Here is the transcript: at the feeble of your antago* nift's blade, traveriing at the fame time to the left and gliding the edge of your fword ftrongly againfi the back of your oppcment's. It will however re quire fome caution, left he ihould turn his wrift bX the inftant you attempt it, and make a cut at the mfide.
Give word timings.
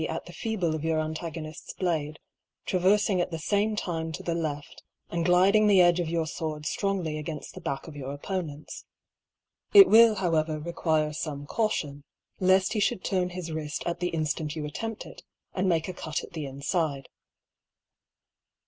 at 0.09 0.25
the 0.25 0.33
feeble 0.33 0.73
of 0.73 0.83
your 0.83 0.97
antago* 0.97 1.35
nift's 1.43 1.73
blade, 1.75 2.17
traveriing 2.65 3.21
at 3.21 3.29
the 3.29 3.37
fame 3.37 3.75
time 3.75 4.11
to 4.11 4.23
the 4.23 4.33
left 4.33 4.81
and 5.11 5.23
gliding 5.25 5.67
the 5.67 5.79
edge 5.79 5.99
of 5.99 6.09
your 6.09 6.25
fword 6.25 6.63
ftrongly 6.65 7.23
againfi 7.23 7.51
the 7.51 7.61
back 7.61 7.87
of 7.87 7.95
your 7.95 8.17
oppcment's. 8.17 8.85
It 9.75 9.87
will 9.87 10.15
however 10.15 10.57
re 10.59 10.73
quire 10.73 11.11
fome 11.11 11.45
caution, 11.47 12.03
left 12.39 12.73
he 12.73 12.79
ihould 12.79 13.03
turn 13.03 13.29
his 13.29 13.51
wrift 13.51 13.83
bX 13.85 13.99
the 13.99 14.09
inftant 14.11 14.55
you 14.55 14.65
attempt 14.65 15.05
it, 15.05 15.21
and 15.53 15.69
make 15.69 15.87
a 15.87 15.93
cut 15.93 16.23
at 16.23 16.31
the 16.33 16.45
mfide. 16.45 17.05